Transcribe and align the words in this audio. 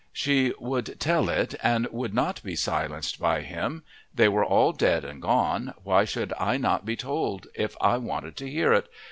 She 0.11 0.51
would 0.59 0.99
tell 0.99 1.29
it 1.29 1.53
and 1.61 1.85
would 1.91 2.11
not 2.11 2.41
be 2.41 2.55
silenced 2.55 3.19
by 3.19 3.41
him: 3.41 3.83
they 4.11 4.27
were 4.27 4.43
all 4.43 4.71
dead 4.73 5.05
and 5.05 5.21
gone 5.21 5.75
why 5.83 6.05
should 6.05 6.33
I 6.39 6.57
not 6.57 6.85
be 6.85 6.95
told 6.95 7.45
if 7.53 7.75
I 7.79 7.97
wanted 7.97 8.35
to 8.37 8.49
hear 8.49 8.73
it? 8.73 8.89